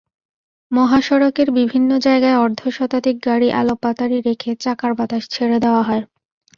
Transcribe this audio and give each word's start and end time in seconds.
মহাসড়কের 0.71 1.49
বিভিন্ন 1.51 1.89
জায়গায় 1.97 2.37
অর্ধশতাধিক 2.37 3.15
গাড়ি 3.25 3.47
এলোপাতাড়ি 3.53 4.17
রেখে 4.21 4.51
চাকার 4.55 4.91
বাতাস 4.93 5.23
ছেড়ে 5.29 5.57
দেওয়া 5.59 5.83
হয়। 5.83 6.03